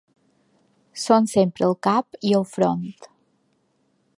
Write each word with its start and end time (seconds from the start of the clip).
Són 1.01 1.27
sempre 1.33 1.67
al 1.67 1.77
cap 1.89 2.19
i 2.31 2.33
al 2.39 2.47
front. 2.55 2.85